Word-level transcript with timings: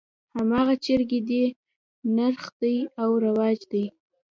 هماغه 0.35 0.75
جرګې 0.85 1.19
دي 1.29 1.43
نرخ 2.15 2.43
دى 2.61 2.75
او 3.01 3.09
رواج 3.25 3.59
دى. 3.71 3.85